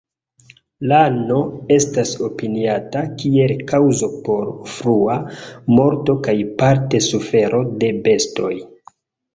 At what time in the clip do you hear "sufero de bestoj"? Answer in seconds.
7.13-8.55